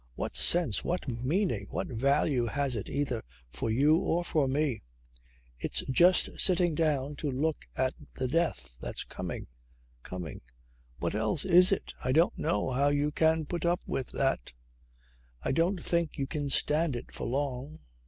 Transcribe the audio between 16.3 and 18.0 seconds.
stand it for long.